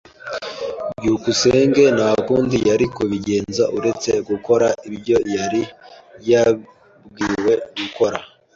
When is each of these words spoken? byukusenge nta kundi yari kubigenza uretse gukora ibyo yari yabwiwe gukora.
byukusenge 0.97 1.83
nta 1.97 2.11
kundi 2.25 2.57
yari 2.69 2.85
kubigenza 2.95 3.63
uretse 3.77 4.11
gukora 4.29 4.67
ibyo 4.95 5.17
yari 5.35 5.61
yabwiwe 6.29 7.53
gukora. 7.79 8.19